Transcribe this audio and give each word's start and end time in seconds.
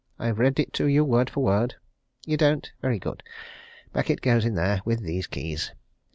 I've 0.17 0.39
read 0.39 0.59
it 0.59 0.73
to 0.73 0.87
you 0.87 1.05
word 1.05 1.29
for 1.29 1.43
word. 1.43 1.75
You 2.25 2.35
don't? 2.35 2.71
Very 2.81 2.97
good 2.97 3.21
back 3.93 4.09
it 4.09 4.21
goes 4.21 4.45
in 4.45 4.55
there, 4.55 4.81
with 4.83 5.03
these 5.03 5.27
keys. 5.27 5.73